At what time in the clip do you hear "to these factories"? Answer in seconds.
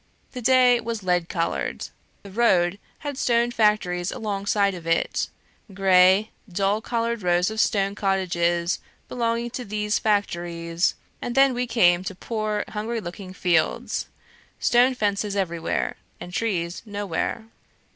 9.51-10.95